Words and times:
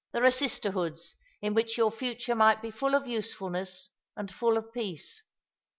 There 0.13 0.23
are 0.23 0.31
sisterhoods 0.31 1.13
in 1.43 1.53
which 1.53 1.77
your 1.77 1.91
future 1.91 2.33
might 2.33 2.59
be 2.59 2.71
full 2.71 2.95
of 2.95 3.05
usefulness 3.05 3.91
and 4.17 4.33
full 4.33 4.57
of 4.57 4.73
peace. 4.73 5.21